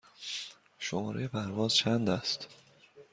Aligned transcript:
شماره 0.79 1.27
پرواز 1.27 1.75
چند 1.75 2.09
است؟ 2.09 2.47